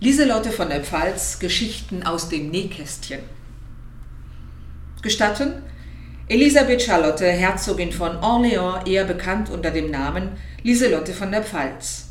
Lieselotte 0.00 0.52
von 0.52 0.68
der 0.68 0.84
Pfalz 0.84 1.40
Geschichten 1.40 2.04
aus 2.04 2.28
dem 2.28 2.50
Nähkästchen. 2.50 3.18
Gestatten, 5.02 5.54
Elisabeth 6.28 6.82
Charlotte, 6.82 7.26
Herzogin 7.26 7.90
von 7.90 8.12
Orléans, 8.18 8.86
eher 8.86 9.04
bekannt 9.04 9.50
unter 9.50 9.72
dem 9.72 9.90
Namen 9.90 10.36
Lieselotte 10.62 11.12
von 11.12 11.32
der 11.32 11.42
Pfalz. 11.42 12.10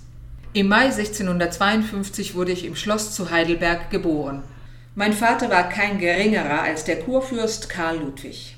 Im 0.51 0.67
Mai 0.67 0.87
1652 0.87 2.35
wurde 2.35 2.51
ich 2.51 2.65
im 2.65 2.75
Schloss 2.75 3.15
zu 3.15 3.31
Heidelberg 3.31 3.89
geboren. 3.89 4.43
Mein 4.95 5.13
Vater 5.13 5.49
war 5.49 5.69
kein 5.69 5.97
geringerer 5.97 6.63
als 6.63 6.83
der 6.83 6.99
Kurfürst 6.99 7.69
Karl 7.69 7.99
Ludwig. 7.99 8.57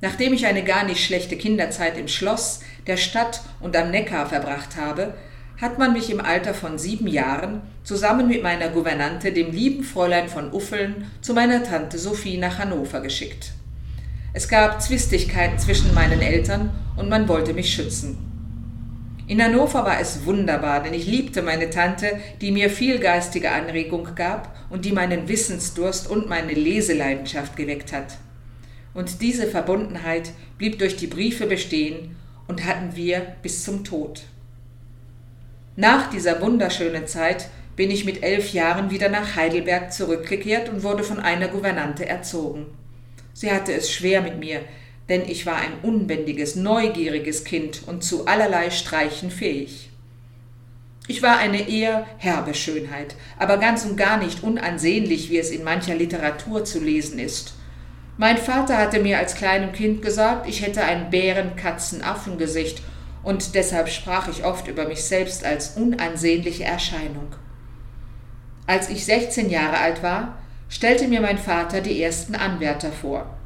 Nachdem 0.00 0.32
ich 0.32 0.46
eine 0.46 0.64
gar 0.64 0.82
nicht 0.84 1.04
schlechte 1.04 1.36
Kinderzeit 1.36 1.96
im 1.96 2.08
Schloss, 2.08 2.62
der 2.88 2.96
Stadt 2.96 3.42
und 3.60 3.76
am 3.76 3.92
Neckar 3.92 4.26
verbracht 4.26 4.74
habe, 4.76 5.14
hat 5.60 5.78
man 5.78 5.92
mich 5.92 6.10
im 6.10 6.20
Alter 6.20 6.54
von 6.54 6.78
sieben 6.78 7.06
Jahren 7.06 7.62
zusammen 7.84 8.28
mit 8.28 8.42
meiner 8.42 8.68
Gouvernante, 8.68 9.32
dem 9.32 9.52
lieben 9.52 9.84
Fräulein 9.84 10.28
von 10.28 10.52
Uffeln, 10.52 11.06
zu 11.20 11.34
meiner 11.34 11.62
Tante 11.62 11.98
Sophie 11.98 12.38
nach 12.38 12.58
Hannover 12.58 13.00
geschickt. 13.00 13.52
Es 14.32 14.48
gab 14.48 14.82
Zwistigkeiten 14.82 15.58
zwischen 15.58 15.94
meinen 15.94 16.20
Eltern 16.20 16.70
und 16.96 17.08
man 17.08 17.28
wollte 17.28 17.54
mich 17.54 17.72
schützen. 17.72 18.18
In 19.26 19.42
Hannover 19.42 19.84
war 19.84 20.00
es 20.00 20.26
wunderbar, 20.26 20.82
denn 20.82 20.92
ich 20.92 21.06
liebte 21.06 21.40
meine 21.40 21.70
Tante, 21.70 22.18
die 22.40 22.50
mir 22.50 22.68
viel 22.68 22.98
geistige 22.98 23.52
Anregung 23.52 24.08
gab 24.14 24.54
und 24.68 24.84
die 24.84 24.92
meinen 24.92 25.28
Wissensdurst 25.28 26.10
und 26.10 26.28
meine 26.28 26.52
Leseleidenschaft 26.52 27.56
geweckt 27.56 27.92
hat. 27.92 28.18
Und 28.92 29.22
diese 29.22 29.46
Verbundenheit 29.46 30.32
blieb 30.58 30.78
durch 30.78 30.96
die 30.96 31.06
Briefe 31.06 31.46
bestehen 31.46 32.16
und 32.48 32.66
hatten 32.66 32.96
wir 32.96 33.20
bis 33.40 33.64
zum 33.64 33.82
Tod. 33.82 34.24
Nach 35.76 36.08
dieser 36.08 36.40
wunderschönen 36.40 37.08
Zeit 37.08 37.48
bin 37.74 37.90
ich 37.90 38.04
mit 38.04 38.22
elf 38.22 38.52
Jahren 38.52 38.92
wieder 38.92 39.08
nach 39.08 39.34
Heidelberg 39.34 39.92
zurückgekehrt 39.92 40.68
und 40.68 40.84
wurde 40.84 41.02
von 41.02 41.18
einer 41.18 41.48
Gouvernante 41.48 42.06
erzogen. 42.06 42.66
Sie 43.32 43.50
hatte 43.50 43.72
es 43.72 43.90
schwer 43.90 44.22
mit 44.22 44.38
mir, 44.38 44.60
denn 45.08 45.22
ich 45.28 45.46
war 45.46 45.56
ein 45.56 45.80
unbändiges, 45.82 46.54
neugieriges 46.54 47.42
Kind 47.42 47.82
und 47.86 48.04
zu 48.04 48.26
allerlei 48.26 48.70
Streichen 48.70 49.32
fähig. 49.32 49.90
Ich 51.08 51.22
war 51.22 51.38
eine 51.38 51.68
eher 51.68 52.06
herbe 52.18 52.54
Schönheit, 52.54 53.16
aber 53.36 53.58
ganz 53.58 53.84
und 53.84 53.96
gar 53.96 54.16
nicht 54.16 54.44
unansehnlich, 54.44 55.28
wie 55.28 55.38
es 55.38 55.50
in 55.50 55.64
mancher 55.64 55.96
Literatur 55.96 56.64
zu 56.64 56.78
lesen 56.78 57.18
ist. 57.18 57.54
Mein 58.16 58.38
Vater 58.38 58.78
hatte 58.78 59.00
mir 59.00 59.18
als 59.18 59.34
kleinem 59.34 59.72
Kind 59.72 60.00
gesagt, 60.00 60.48
ich 60.48 60.62
hätte 60.62 60.84
ein 60.84 61.10
Bären-Katzen-Affengesicht 61.10 62.80
und 63.24 63.54
deshalb 63.54 63.88
sprach 63.88 64.28
ich 64.28 64.44
oft 64.44 64.68
über 64.68 64.86
mich 64.86 65.02
selbst 65.04 65.44
als 65.44 65.76
unansehnliche 65.76 66.64
Erscheinung. 66.64 67.34
Als 68.66 68.88
ich 68.88 69.04
16 69.04 69.50
Jahre 69.50 69.78
alt 69.78 70.02
war, 70.02 70.38
stellte 70.68 71.08
mir 71.08 71.20
mein 71.20 71.38
Vater 71.38 71.80
die 71.80 72.02
ersten 72.02 72.34
Anwärter 72.34 72.92
vor. 72.92 73.36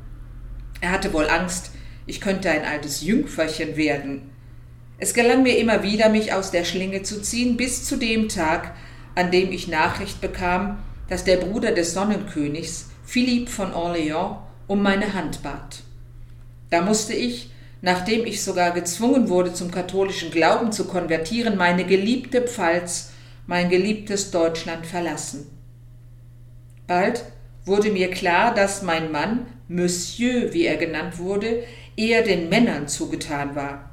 Er 0.81 0.91
hatte 0.91 1.12
wohl 1.12 1.29
Angst, 1.29 1.71
ich 2.06 2.21
könnte 2.21 2.51
ein 2.51 2.65
altes 2.65 3.03
Jüngferchen 3.03 3.77
werden. 3.77 4.31
Es 4.99 5.15
gelang 5.15 5.43
mir 5.43 5.59
immer 5.59 5.83
wieder, 5.83 6.09
mich 6.09 6.33
aus 6.33 6.51
der 6.51 6.65
Schlinge 6.65 7.03
zu 7.03 7.21
ziehen, 7.23 7.56
bis 7.56 7.84
zu 7.84 7.97
dem 7.97 8.29
Tag, 8.29 8.75
an 9.15 9.31
dem 9.31 9.53
ich 9.53 9.69
Nachricht 9.69 10.21
bekam, 10.21 10.79
dass 11.09 11.25
der 11.25 11.37
Bruder 11.37 11.73
des 11.73 11.95
Sonnenkönigs, 11.95 12.91
Philipp 13.05 13.49
von 13.49 13.73
Orléans, 13.73 14.39
um 14.67 14.83
meine 14.83 15.15
Hand 15.15 15.43
bat. 15.43 15.83
Da 16.71 16.83
musste 16.83 17.15
ich, 17.15 17.51
nachdem 17.81 18.25
ich 18.25 18.43
sogar 18.43 18.73
gezwungen 18.73 19.29
wurde, 19.29 19.53
zum 19.53 19.71
katholischen 19.71 20.31
Glauben 20.31 20.73
zu 20.73 20.87
konvertieren, 20.87 21.57
meine 21.57 21.84
geliebte 21.84 22.43
Pfalz, 22.43 23.12
mein 23.47 23.71
geliebtes 23.71 24.31
Deutschland 24.31 24.87
verlassen. 24.87 25.47
Bald 26.87 27.25
wurde 27.65 27.91
mir 27.91 28.11
klar, 28.11 28.55
dass 28.55 28.83
mein 28.83 29.12
Mann, 29.12 29.47
Monsieur, 29.69 30.53
wie 30.53 30.65
er 30.65 30.77
genannt 30.77 31.19
wurde, 31.19 31.65
eher 31.97 32.23
den 32.23 32.49
Männern 32.49 32.88
zugetan 32.88 33.55
war. 33.55 33.91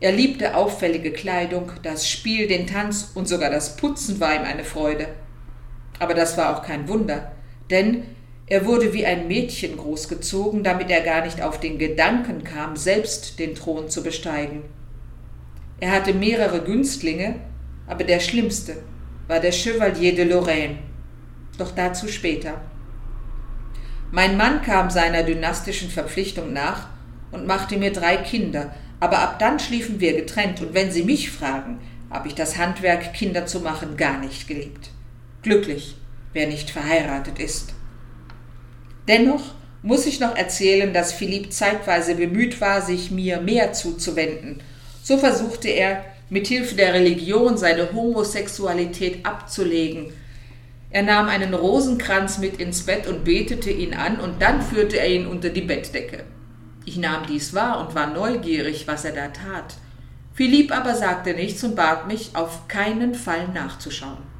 Er 0.00 0.12
liebte 0.12 0.56
auffällige 0.56 1.12
Kleidung, 1.12 1.70
das 1.82 2.08
Spiel, 2.08 2.48
den 2.48 2.66
Tanz 2.66 3.12
und 3.14 3.28
sogar 3.28 3.50
das 3.50 3.76
Putzen 3.76 4.20
war 4.20 4.34
ihm 4.34 4.42
eine 4.42 4.64
Freude. 4.64 5.08
Aber 5.98 6.14
das 6.14 6.36
war 6.36 6.56
auch 6.56 6.62
kein 6.62 6.88
Wunder, 6.88 7.32
denn 7.70 8.02
er 8.46 8.66
wurde 8.66 8.92
wie 8.92 9.06
ein 9.06 9.26
Mädchen 9.26 9.76
großgezogen, 9.76 10.62
damit 10.62 10.90
er 10.90 11.00
gar 11.00 11.24
nicht 11.24 11.40
auf 11.40 11.60
den 11.60 11.78
Gedanken 11.78 12.44
kam, 12.44 12.76
selbst 12.76 13.38
den 13.38 13.54
Thron 13.54 13.88
zu 13.88 14.02
besteigen. 14.02 14.62
Er 15.80 15.92
hatte 15.92 16.12
mehrere 16.12 16.60
Günstlinge, 16.60 17.36
aber 17.86 18.04
der 18.04 18.20
schlimmste 18.20 18.76
war 19.28 19.40
der 19.40 19.52
Chevalier 19.52 20.14
de 20.14 20.24
Lorraine. 20.24 20.78
Doch 21.56 21.70
dazu 21.70 22.08
später. 22.08 22.60
Mein 24.10 24.36
Mann 24.36 24.62
kam 24.62 24.90
seiner 24.90 25.22
dynastischen 25.22 25.88
Verpflichtung 25.88 26.52
nach 26.52 26.88
und 27.32 27.46
machte 27.46 27.78
mir 27.78 27.92
drei 27.92 28.18
Kinder, 28.18 28.74
aber 29.00 29.18
ab 29.20 29.38
dann 29.38 29.58
schliefen 29.58 30.00
wir 30.00 30.14
getrennt, 30.14 30.60
und 30.60 30.74
wenn 30.74 30.92
Sie 30.92 31.02
mich 31.02 31.30
fragen, 31.30 31.80
habe 32.10 32.28
ich 32.28 32.34
das 32.34 32.58
Handwerk, 32.58 33.12
Kinder 33.14 33.46
zu 33.46 33.60
machen, 33.60 33.96
gar 33.96 34.18
nicht 34.18 34.46
geliebt. 34.46 34.90
Glücklich, 35.42 35.96
wer 36.32 36.46
nicht 36.46 36.70
verheiratet 36.70 37.38
ist. 37.38 37.74
Dennoch 39.08 39.42
muss 39.82 40.06
ich 40.06 40.20
noch 40.20 40.34
erzählen, 40.34 40.94
dass 40.94 41.12
Philipp 41.12 41.52
zeitweise 41.52 42.14
bemüht 42.14 42.60
war, 42.60 42.80
sich 42.80 43.10
mir 43.10 43.40
mehr 43.40 43.72
zuzuwenden. 43.72 44.62
So 45.02 45.18
versuchte 45.18 45.68
er, 45.68 46.04
mit 46.30 46.46
Hilfe 46.46 46.74
der 46.74 46.94
Religion 46.94 47.58
seine 47.58 47.92
Homosexualität 47.92 49.26
abzulegen. 49.26 50.12
Er 50.90 51.02
nahm 51.02 51.28
einen 51.28 51.52
Rosenkranz 51.52 52.38
mit 52.38 52.60
ins 52.60 52.84
Bett 52.84 53.06
und 53.06 53.24
betete 53.24 53.70
ihn 53.70 53.94
an, 53.94 54.18
und 54.20 54.40
dann 54.40 54.62
führte 54.62 54.98
er 54.98 55.08
ihn 55.08 55.26
unter 55.26 55.50
die 55.50 55.60
Bettdecke. 55.60 56.24
Ich 56.86 56.96
nahm 56.96 57.26
dies 57.26 57.52
wahr 57.52 57.80
und 57.80 57.94
war 57.94 58.06
neugierig, 58.06 58.86
was 58.86 59.04
er 59.04 59.12
da 59.12 59.28
tat. 59.28 59.74
Philipp 60.32 60.76
aber 60.76 60.94
sagte 60.94 61.34
nichts 61.34 61.62
und 61.62 61.76
bat 61.76 62.08
mich, 62.08 62.30
auf 62.34 62.68
keinen 62.68 63.14
Fall 63.14 63.48
nachzuschauen. 63.48 64.33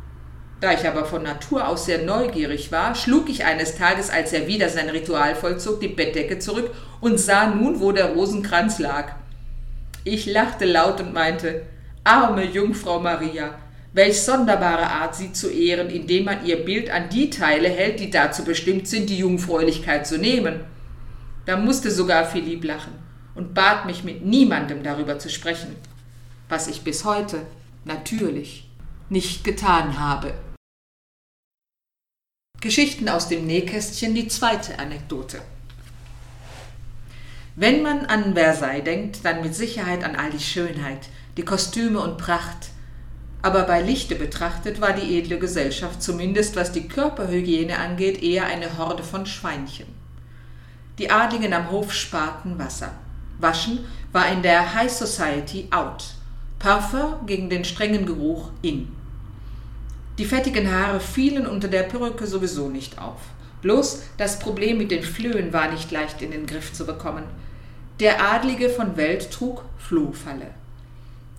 Da 0.65 0.73
ich 0.73 0.89
aber 0.89 1.05
von 1.05 1.23
Natur 1.23 1.69
aus 1.69 1.85
sehr 1.85 2.05
neugierig 2.05 2.73
war, 2.73 2.95
schlug 2.95 3.29
ich 3.29 3.45
eines 3.45 3.77
Tages, 3.77 4.09
als 4.09 4.33
er 4.33 4.49
wieder 4.49 4.71
sein 4.71 4.89
Ritual 4.89 5.35
vollzog, 5.35 5.79
die 5.79 5.89
Bettdecke 5.89 6.39
zurück 6.39 6.71
und 7.03 7.21
sah 7.21 7.49
nun, 7.49 7.81
wo 7.81 7.93
der 7.93 8.15
Rosenkranz 8.15 8.79
lag. 8.79 9.13
Ich 10.05 10.25
lachte 10.25 10.65
laut 10.65 11.03
und 11.03 11.13
meinte, 11.13 11.67
arme 12.03 12.47
Jungfrau 12.47 12.99
Maria, 12.99 13.59
welch 13.93 14.23
sonderbare 14.23 14.87
Art, 14.87 15.15
sie 15.15 15.35
zu 15.35 15.51
ehren, 15.51 15.91
indem 15.91 16.25
man 16.25 16.47
ihr 16.47 16.65
Bild 16.65 16.89
an 16.89 17.11
die 17.11 17.29
Teile 17.29 17.69
hält, 17.69 18.01
die 18.01 18.09
dazu 18.09 18.43
bestimmt 18.43 18.89
sind, 18.89 19.11
die 19.11 19.19
Jungfräulichkeit 19.19 20.07
zu 20.07 20.17
nehmen. 20.17 20.61
Da 21.45 21.59
musste 21.59 21.91
sogar 21.91 22.25
Philipp 22.25 22.65
lachen 22.65 22.95
und 23.35 23.53
bat 23.53 23.85
mich 23.85 24.03
mit 24.03 24.25
niemandem 24.25 24.83
darüber 24.83 25.19
zu 25.19 25.29
sprechen, 25.29 25.77
was 26.49 26.69
ich 26.69 26.85
bis 26.85 27.05
heute 27.05 27.43
natürlich 27.85 28.67
nicht 29.11 29.45
getan 29.45 30.01
habe. 30.01 30.33
Geschichten 32.65 33.11
aus 33.11 33.29
dem 33.29 33.47
Nähkästchen, 33.47 34.15
die 34.15 34.27
zweite 34.27 34.79
Anekdote. 34.79 35.43
Wenn 37.57 37.83
man 37.83 38.07
an 38.07 38.33
Versailles 38.33 38.83
denkt, 38.83 39.23
dann 39.23 39.43
mit 39.43 39.55
Sicherheit 39.55 40.03
an 40.03 40.17
all 40.17 40.31
die 40.31 40.43
Schönheit, 40.43 41.11
die 41.37 41.45
Kostüme 41.45 42.01
und 42.01 42.17
Pracht. 42.17 42.71
Aber 43.43 43.65
bei 43.65 43.83
Lichte 43.83 44.15
betrachtet 44.15 44.81
war 44.81 44.95
die 44.95 45.19
edle 45.19 45.39
Gesellschaft, 45.39 46.03
zumindest 46.03 46.57
was 46.57 46.73
die 46.73 46.89
Körperhygiene 46.89 47.79
angeht, 47.79 48.23
eher 48.23 48.47
eine 48.47 48.79
Horde 48.79 49.03
von 49.03 49.27
Schweinchen. 49.27 49.87
Die 50.99 51.11
Adligen 51.11 51.53
am 51.53 51.71
Hof 51.71 51.93
sparten 51.93 52.59
Wasser. 52.59 52.93
Waschen 53.39 53.81
war 54.11 54.33
in 54.33 54.41
der 54.41 54.75
High 54.75 54.91
Society 54.91 55.69
out. 55.71 56.15
Parfum 56.59 57.27
gegen 57.27 57.51
den 57.51 57.67
strengen 57.67 58.07
Geruch 58.07 58.53
in. 58.63 58.89
Die 60.19 60.25
fettigen 60.25 60.71
Haare 60.71 61.01
fielen 61.01 61.47
unter 61.47 61.69
der 61.69 61.83
Perücke 61.83 62.27
sowieso 62.27 62.69
nicht 62.69 62.99
auf. 62.99 63.21
Bloß 63.63 64.03
das 64.17 64.39
Problem 64.39 64.79
mit 64.79 64.91
den 64.91 65.03
Flöhen 65.03 65.53
war 65.53 65.71
nicht 65.73 65.91
leicht 65.91 66.23
in 66.23 66.31
den 66.31 66.47
Griff 66.47 66.73
zu 66.73 66.87
bekommen. 66.87 67.25
Der 67.99 68.23
Adlige 68.23 68.69
von 68.69 68.97
Welt 68.97 69.31
trug 69.31 69.65
Flohfalle. 69.79 70.49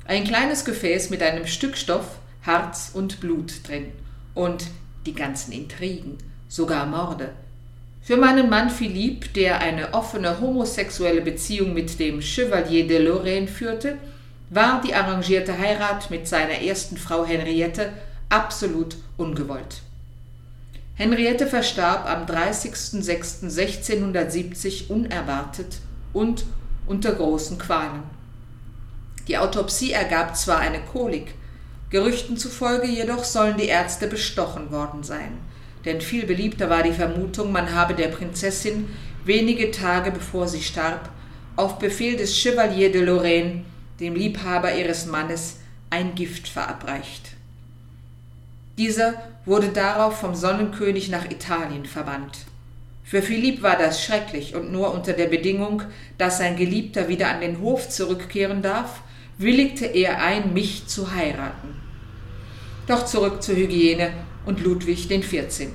Ein 0.06 0.24
kleines 0.24 0.66
Gefäß 0.66 1.10
mit 1.10 1.22
einem 1.22 1.48
Stück 1.48 1.77
Stoff, 1.77 2.19
Harz 2.45 2.92
und 2.94 3.19
Blut 3.22 3.68
drin. 3.68 3.92
Und 4.33 4.66
die 5.06 5.13
ganzen 5.13 5.51
Intrigen, 5.51 6.18
sogar 6.50 6.86
Morde. 6.86 7.30
Für 8.01 8.18
meinen 8.18 8.50
Mann 8.50 8.69
Philippe, 8.69 9.30
der 9.30 9.62
eine 9.62 9.94
offene 9.94 10.39
homosexuelle 10.39 11.21
Beziehung 11.21 11.74
mit 11.74 12.00
dem 12.00 12.21
Chevalier 12.21 12.88
de 12.88 13.00
Lorraine 13.00 13.48
führte, 13.48 13.98
war 14.50 14.81
die 14.81 14.94
arrangierte 14.94 15.57
Heirat 15.57 16.12
mit 16.12 16.28
seiner 16.28 16.62
ersten 16.62 16.98
Frau 16.98 17.25
Henriette 17.25 17.94
absolut 18.30 18.95
ungewollt. 19.18 19.81
Henriette 20.95 21.48
verstarb 21.48 22.07
am 22.07 22.25
30.06.1670 22.25 24.88
unerwartet 24.88 25.80
und 26.13 26.45
unter 26.88 27.12
großen 27.13 27.57
Qualen. 27.57 28.04
Die 29.27 29.38
Autopsie 29.38 29.92
ergab 29.92 30.38
zwar 30.38 30.60
eine 30.60 30.80
Kolik, 30.80 31.33
Gerüchten 31.89 32.38
zufolge 32.38 32.88
jedoch 32.88 33.24
sollen 33.24 33.57
die 33.57 33.68
Ärzte 33.68 34.07
bestochen 34.07 34.71
worden 34.71 35.04
sein, 35.04 35.38
denn 35.86 36.01
viel 36.01 36.25
beliebter 36.25 36.69
war 36.69 36.83
die 36.83 36.94
Vermutung, 36.94 37.51
man 37.51 37.74
habe 37.74 37.94
der 37.94 38.07
Prinzessin 38.07 38.89
wenige 39.24 39.71
Tage 39.71 40.12
bevor 40.12 40.48
sie 40.48 40.62
starb, 40.62 41.10
auf 41.56 41.80
Befehl 41.80 42.18
des 42.18 42.38
Chevalier 42.38 42.92
de 42.92 43.04
Lorraine, 43.04 43.63
dem 44.00 44.16
Liebhaber 44.16 44.75
ihres 44.75 45.06
Mannes, 45.06 45.57
ein 45.89 46.16
Gift 46.16 46.48
verabreicht. 46.48 47.35
Dieser 48.77 49.13
wurde 49.45 49.69
darauf 49.69 50.19
vom 50.19 50.36
Sonnenkönig 50.36 51.10
nach 51.10 51.25
Italien 51.25 51.86
verbannt. 51.86 52.39
Für 53.04 53.22
Philipp 53.22 53.62
war 53.62 53.77
das 53.77 54.04
schrecklich 54.04 54.56
und 54.56 54.72
nur 54.72 54.94
unter 54.94 55.13
der 55.13 55.27
Bedingung, 55.27 55.83
dass 56.18 56.39
sein 56.39 56.57
Geliebter 56.57 57.07
wieder 57.07 57.30
an 57.30 57.42
den 57.42 57.62
Hof 57.62 57.88
zurückkehren 57.88 58.62
darf, 58.62 59.01
willigte 59.38 59.86
er 59.86 60.22
ein, 60.22 60.54
mich 60.54 60.88
zu 60.88 61.13
heiraten. 61.13 61.80
Doch 62.88 63.06
zurück 63.06 63.44
zur 63.44 63.56
Hygiene 63.56 64.12
und 64.45 64.62
Ludwig 64.62 65.07
den 65.07 65.24
14. 65.24 65.71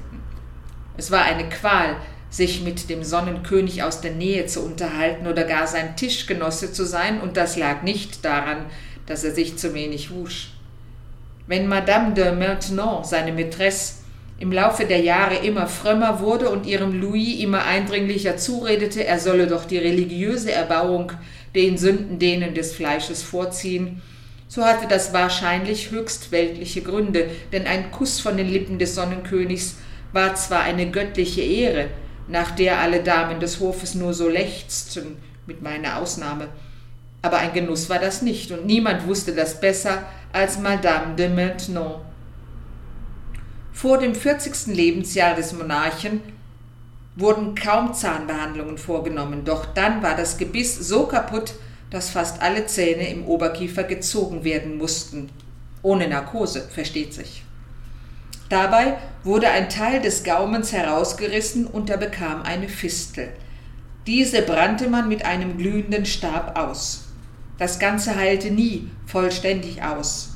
Es 0.96 1.10
war 1.10 1.22
eine 1.22 1.48
Qual, 1.48 1.96
sich 2.30 2.62
mit 2.62 2.90
dem 2.90 3.02
Sonnenkönig 3.02 3.82
aus 3.82 4.00
der 4.00 4.12
Nähe 4.12 4.46
zu 4.46 4.60
unterhalten 4.60 5.26
oder 5.26 5.44
gar 5.44 5.66
sein 5.66 5.96
Tischgenosse 5.96 6.72
zu 6.72 6.84
sein, 6.84 7.20
und 7.20 7.36
das 7.36 7.56
lag 7.56 7.82
nicht 7.82 8.24
daran, 8.24 8.66
dass 9.06 9.24
er 9.24 9.32
sich 9.32 9.56
zu 9.56 9.74
wenig 9.74 10.12
wusch. 10.12 10.52
Wenn 11.50 11.66
Madame 11.66 12.14
de 12.14 12.30
Maintenon, 12.30 13.02
seine 13.02 13.32
Mätresse, 13.32 13.94
im 14.38 14.52
Laufe 14.52 14.84
der 14.84 15.00
Jahre 15.00 15.34
immer 15.34 15.66
frömmer 15.66 16.20
wurde 16.20 16.48
und 16.48 16.64
ihrem 16.64 17.00
Louis 17.00 17.40
immer 17.40 17.64
eindringlicher 17.64 18.36
zuredete, 18.36 19.04
er 19.04 19.18
solle 19.18 19.48
doch 19.48 19.64
die 19.64 19.78
religiöse 19.78 20.52
Erbauung 20.52 21.10
den 21.56 21.76
Sünden 21.76 22.20
denen 22.20 22.54
des 22.54 22.72
Fleisches 22.72 23.24
vorziehen, 23.24 24.00
so 24.46 24.64
hatte 24.64 24.86
das 24.86 25.12
wahrscheinlich 25.12 25.90
höchst 25.90 26.30
weltliche 26.30 26.82
Gründe, 26.82 27.28
denn 27.52 27.66
ein 27.66 27.90
Kuss 27.90 28.20
von 28.20 28.36
den 28.36 28.48
Lippen 28.48 28.78
des 28.78 28.94
Sonnenkönigs 28.94 29.74
war 30.12 30.36
zwar 30.36 30.60
eine 30.60 30.88
göttliche 30.92 31.42
Ehre, 31.42 31.88
nach 32.28 32.52
der 32.52 32.78
alle 32.78 33.02
Damen 33.02 33.40
des 33.40 33.58
Hofes 33.58 33.96
nur 33.96 34.14
so 34.14 34.28
lechzten, 34.28 35.16
mit 35.48 35.62
meiner 35.62 35.96
Ausnahme, 35.98 36.46
aber 37.22 37.38
ein 37.38 37.52
Genuss 37.52 37.90
war 37.90 37.98
das 37.98 38.22
nicht, 38.22 38.52
und 38.52 38.66
niemand 38.66 39.08
wusste 39.08 39.32
das 39.32 39.60
besser 39.60 40.04
als 40.32 40.58
Madame 40.58 41.16
de 41.16 41.28
Maintenon. 41.28 42.00
Vor 43.72 43.98
dem 43.98 44.14
40. 44.14 44.74
Lebensjahr 44.74 45.34
des 45.34 45.52
Monarchen 45.52 46.20
wurden 47.16 47.54
kaum 47.54 47.94
Zahnbehandlungen 47.94 48.78
vorgenommen, 48.78 49.44
doch 49.44 49.66
dann 49.66 50.02
war 50.02 50.16
das 50.16 50.38
Gebiss 50.38 50.76
so 50.78 51.06
kaputt, 51.06 51.54
dass 51.90 52.10
fast 52.10 52.40
alle 52.40 52.66
Zähne 52.66 53.08
im 53.08 53.26
Oberkiefer 53.26 53.84
gezogen 53.84 54.44
werden 54.44 54.78
mussten. 54.78 55.30
Ohne 55.82 56.08
Narkose, 56.08 56.68
versteht 56.68 57.14
sich. 57.14 57.42
Dabei 58.48 58.98
wurde 59.24 59.48
ein 59.48 59.68
Teil 59.68 60.00
des 60.00 60.24
Gaumens 60.24 60.72
herausgerissen 60.72 61.66
und 61.66 61.90
er 61.90 61.96
bekam 61.96 62.42
eine 62.42 62.68
Fistel. 62.68 63.28
Diese 64.06 64.42
brannte 64.42 64.88
man 64.88 65.08
mit 65.08 65.24
einem 65.24 65.56
glühenden 65.56 66.06
Stab 66.06 66.58
aus. 66.58 67.09
Das 67.60 67.78
Ganze 67.78 68.16
heilte 68.16 68.50
nie 68.50 68.88
vollständig 69.04 69.82
aus. 69.82 70.30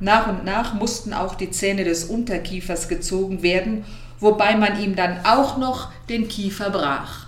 Nach 0.00 0.26
und 0.26 0.46
nach 0.46 0.72
mussten 0.72 1.12
auch 1.12 1.34
die 1.34 1.50
Zähne 1.50 1.84
des 1.84 2.04
Unterkiefers 2.04 2.88
gezogen 2.88 3.42
werden, 3.42 3.84
wobei 4.18 4.56
man 4.56 4.80
ihm 4.80 4.96
dann 4.96 5.26
auch 5.26 5.58
noch 5.58 5.92
den 6.08 6.28
Kiefer 6.28 6.70
brach. 6.70 7.26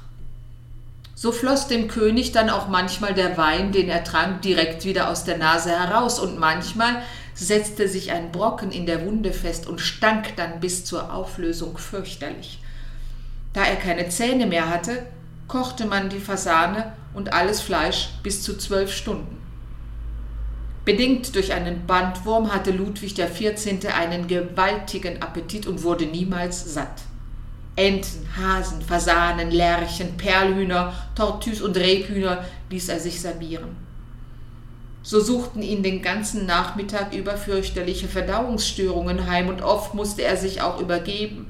So 1.14 1.30
floss 1.30 1.68
dem 1.68 1.88
König 1.88 2.32
dann 2.32 2.48
auch 2.48 2.68
manchmal 2.68 3.12
der 3.12 3.36
Wein, 3.36 3.70
den 3.70 3.90
er 3.90 4.02
trank, 4.02 4.40
direkt 4.40 4.86
wieder 4.86 5.10
aus 5.10 5.24
der 5.24 5.36
Nase 5.36 5.78
heraus, 5.78 6.18
und 6.18 6.38
manchmal 6.38 7.02
setzte 7.34 7.86
sich 7.86 8.12
ein 8.12 8.32
Brocken 8.32 8.72
in 8.72 8.86
der 8.86 9.04
Wunde 9.04 9.34
fest 9.34 9.66
und 9.66 9.78
stank 9.82 10.36
dann 10.36 10.58
bis 10.60 10.86
zur 10.86 11.12
Auflösung 11.12 11.76
fürchterlich. 11.76 12.60
Da 13.52 13.64
er 13.64 13.76
keine 13.76 14.08
Zähne 14.08 14.46
mehr 14.46 14.70
hatte, 14.70 15.04
kochte 15.48 15.84
man 15.84 16.08
die 16.08 16.18
Fasane 16.18 16.94
und 17.14 17.32
alles 17.32 17.60
Fleisch 17.60 18.10
bis 18.22 18.42
zu 18.42 18.58
zwölf 18.58 18.92
Stunden. 18.92 19.38
Bedingt 20.84 21.34
durch 21.34 21.52
einen 21.52 21.86
Bandwurm 21.86 22.52
hatte 22.52 22.70
Ludwig 22.70 23.14
XIV. 23.14 23.86
einen 23.94 24.28
gewaltigen 24.28 25.22
Appetit 25.22 25.66
und 25.66 25.82
wurde 25.82 26.04
niemals 26.04 26.74
satt. 26.74 27.02
Enten, 27.76 28.28
Hasen, 28.36 28.82
Fasanen, 28.82 29.50
Lerchen, 29.50 30.16
Perlhühner, 30.16 30.92
Tortüs 31.14 31.62
und 31.62 31.76
Rebhühner 31.76 32.44
ließ 32.70 32.90
er 32.90 33.00
sich 33.00 33.20
servieren. 33.20 33.76
So 35.02 35.20
suchten 35.20 35.62
ihn 35.62 35.82
den 35.82 36.00
ganzen 36.00 36.46
Nachmittag 36.46 37.14
über 37.14 37.36
fürchterliche 37.36 38.08
Verdauungsstörungen 38.08 39.26
heim 39.26 39.48
und 39.48 39.62
oft 39.62 39.94
musste 39.94 40.22
er 40.22 40.36
sich 40.36 40.62
auch 40.62 40.80
übergeben. 40.80 41.46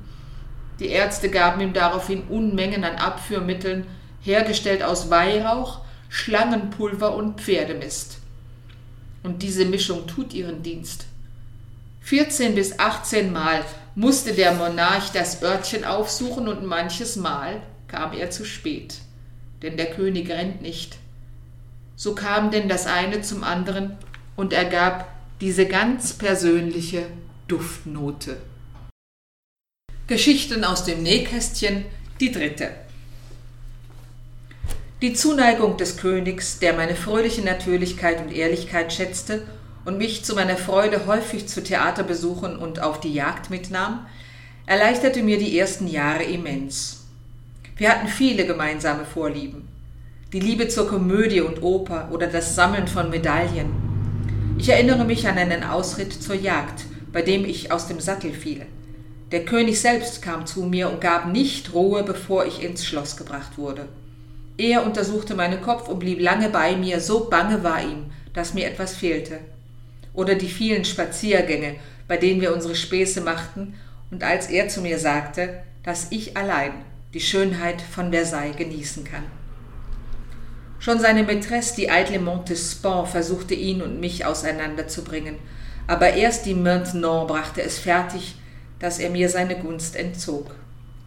Die 0.81 0.88
Ärzte 0.88 1.28
gaben 1.28 1.61
ihm 1.61 1.72
daraufhin 1.72 2.22
Unmengen 2.28 2.82
an 2.84 2.96
Abführmitteln, 2.96 3.87
hergestellt 4.25 4.82
aus 4.82 5.11
Weihrauch, 5.11 5.81
Schlangenpulver 6.09 7.15
und 7.15 7.41
Pferdemist. 7.41 8.19
Und 9.23 9.43
diese 9.43 9.65
Mischung 9.65 10.06
tut 10.06 10.32
ihren 10.32 10.62
Dienst. 10.62 11.06
14 12.03 12.55
bis 12.55 12.79
18 12.79 13.32
Mal 13.32 13.65
musste 13.94 14.35
der 14.35 14.53
Monarch 14.53 15.11
das 15.12 15.43
Örtchen 15.43 15.85
aufsuchen 15.85 16.49
und 16.49 16.65
manches 16.65 17.17
Mal 17.17 17.62
kam 17.88 18.12
er 18.12 18.31
zu 18.31 18.44
spät, 18.44 18.97
denn 19.62 19.76
der 19.76 19.91
König 19.91 20.29
rennt 20.31 20.61
nicht. 20.61 20.97
So 21.97 22.15
kam 22.15 22.50
denn 22.50 22.69
das 22.69 22.87
eine 22.87 23.23
zum 23.23 23.44
anderen 23.44 23.97
und 24.37 24.53
er 24.53 24.65
gab 24.65 25.09
diese 25.41 25.67
ganz 25.67 26.12
persönliche 26.12 27.06
Duftnote. 27.49 28.37
Geschichten 30.06 30.65
aus 30.65 30.85
dem 30.85 31.03
Nähkästchen, 31.03 31.87
die 32.21 32.31
dritte. 32.31 32.83
Die 35.04 35.12
Zuneigung 35.12 35.76
des 35.76 35.98
Königs, 35.98 36.60
der 36.60 36.72
meine 36.72 36.94
fröhliche 36.94 37.42
Natürlichkeit 37.42 38.22
und 38.22 38.32
Ehrlichkeit 38.32 38.90
schätzte 38.90 39.42
und 39.84 39.98
mich 39.98 40.24
zu 40.24 40.34
meiner 40.34 40.56
Freude 40.56 41.04
häufig 41.04 41.46
zu 41.46 41.62
Theaterbesuchen 41.62 42.56
und 42.56 42.80
auf 42.80 43.00
die 43.00 43.12
Jagd 43.12 43.50
mitnahm, 43.50 44.06
erleichterte 44.64 45.22
mir 45.22 45.36
die 45.36 45.58
ersten 45.58 45.88
Jahre 45.88 46.22
immens. 46.22 47.04
Wir 47.76 47.90
hatten 47.90 48.08
viele 48.08 48.46
gemeinsame 48.46 49.04
Vorlieben. 49.04 49.68
Die 50.32 50.40
Liebe 50.40 50.68
zur 50.68 50.88
Komödie 50.88 51.42
und 51.42 51.62
Oper 51.62 52.08
oder 52.10 52.26
das 52.26 52.54
Sammeln 52.54 52.88
von 52.88 53.10
Medaillen. 53.10 53.74
Ich 54.56 54.70
erinnere 54.70 55.04
mich 55.04 55.28
an 55.28 55.36
einen 55.36 55.64
Ausritt 55.64 56.14
zur 56.14 56.34
Jagd, 56.34 56.86
bei 57.12 57.20
dem 57.20 57.44
ich 57.44 57.70
aus 57.70 57.88
dem 57.88 58.00
Sattel 58.00 58.32
fiel. 58.32 58.64
Der 59.32 59.44
König 59.44 59.78
selbst 59.78 60.22
kam 60.22 60.46
zu 60.46 60.62
mir 60.62 60.88
und 60.88 61.02
gab 61.02 61.30
nicht 61.30 61.75
Ruhe, 61.75 62.04
bevor 62.04 62.46
ich 62.46 62.62
ins 62.62 62.87
Schloss 62.87 63.18
gebracht 63.18 63.58
wurde. 63.58 63.87
Er 64.56 64.84
untersuchte 64.84 65.34
meinen 65.34 65.61
Kopf 65.61 65.88
und 65.88 65.99
blieb 65.99 66.20
lange 66.20 66.49
bei 66.49 66.76
mir, 66.76 67.00
so 67.00 67.28
bange 67.28 67.64
war 67.64 67.82
ihm, 67.82 68.12
dass 68.32 68.54
mir 68.54 68.66
etwas 68.66 68.94
fehlte 68.94 69.40
oder 70.14 70.37
die 70.37 70.49
vielen 70.49 70.84
Spaziergänge, 70.84 71.76
bei 72.08 72.16
denen 72.16 72.40
wir 72.40 72.54
unsere 72.54 72.75
Späße 72.75 73.20
machten, 73.20 73.75
und 74.11 74.23
als 74.23 74.49
er 74.49 74.68
zu 74.68 74.80
mir 74.80 74.99
sagte, 74.99 75.62
dass 75.82 76.06
ich 76.11 76.37
allein 76.37 76.73
die 77.12 77.20
Schönheit 77.20 77.82
von 77.82 78.12
Versailles 78.12 78.56
genießen 78.56 79.04
kann. 79.04 79.25
Schon 80.78 81.00
seine 81.00 81.25
Mätresse, 81.25 81.75
die 81.76 81.90
eitle 81.90 82.20
Montespan, 82.20 83.06
versuchte 83.06 83.54
ihn 83.54 83.82
und 83.82 83.99
mich 83.99 84.25
auseinanderzubringen, 84.25 85.37
aber 85.87 86.14
erst 86.14 86.46
die 86.46 86.54
Maintenon 86.54 87.26
brachte 87.26 87.62
es 87.62 87.78
fertig, 87.78 88.37
dass 88.78 88.99
er 88.99 89.11
mir 89.11 89.28
seine 89.28 89.56
Gunst 89.56 89.96
entzog. 89.96 90.54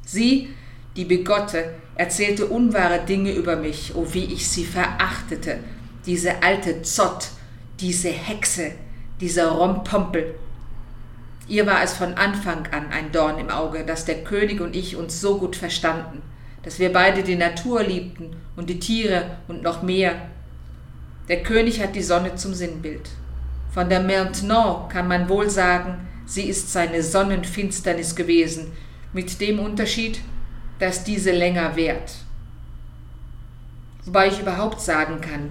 Sie, 0.06 0.50
die 0.98 1.06
Bigotte, 1.06 1.76
erzählte 1.96 2.48
unwahre 2.48 3.06
Dinge 3.06 3.32
über 3.32 3.56
mich, 3.56 3.94
oh 3.96 4.08
wie 4.12 4.26
ich 4.26 4.50
sie 4.50 4.66
verachtete, 4.66 5.60
diese 6.06 6.42
alte 6.42 6.82
Zott, 6.82 7.30
diese 7.80 8.10
Hexe, 8.10 8.72
dieser 9.22 9.50
Rompompel. 9.50 10.36
Ihr 11.48 11.66
war 11.66 11.84
es 11.84 11.94
von 11.94 12.16
Anfang 12.16 12.68
an 12.72 12.88
ein 12.92 13.12
Dorn 13.12 13.38
im 13.38 13.50
Auge, 13.50 13.86
dass 13.86 14.06
der 14.06 14.24
König 14.24 14.60
und 14.60 14.76
ich 14.76 14.96
uns 14.96 15.22
so 15.22 15.38
gut 15.38 15.56
verstanden, 15.56 16.22
dass 16.64 16.80
wir 16.80 16.92
beide 16.92 17.24
die 17.24 17.36
Natur 17.36 17.84
liebten 17.84 18.36
und 18.56 18.70
die 18.70 18.80
Tiere 18.80 19.38
und 19.48 19.62
noch 19.62 19.84
mehr. 19.84 20.14
Der 21.30 21.44
König 21.44 21.82
hat 21.82 21.96
die 21.96 22.02
Sonne 22.02 22.36
zum 22.36 22.54
Sinnbild. 22.54 23.10
Von 23.72 23.90
der 23.90 24.02
Maintenant 24.02 24.90
kann 24.90 25.08
man 25.08 25.30
wohl 25.30 25.50
sagen, 25.50 26.08
sie 26.26 26.44
ist 26.44 26.74
seine 26.74 27.04
Sonnenfinsternis 27.04 28.16
gewesen, 28.16 28.74
mit 29.14 29.40
dem 29.40 29.60
Unterschied, 29.60 30.20
dass 30.80 31.04
diese 31.04 31.32
länger 31.32 31.76
währt. 31.76 32.16
Wobei 34.06 34.28
ich 34.28 34.40
überhaupt 34.40 34.82
sagen 34.82 35.22
kann, 35.22 35.50